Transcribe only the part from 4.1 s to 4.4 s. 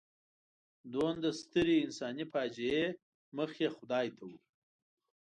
ته و.